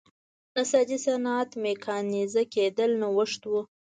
نساجۍ 0.55 0.97
صنعت 1.05 1.49
میکانیزه 1.63 2.43
کېدل 2.53 2.91
نوښت 3.01 3.41
و. 3.51 3.53